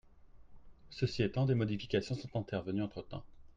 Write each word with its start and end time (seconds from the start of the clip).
Ceci 0.89 1.21
étant, 1.21 1.45
des 1.45 1.53
modifications 1.53 2.15
sont 2.15 2.35
intervenues 2.35 2.81
entre-temps. 2.81 3.23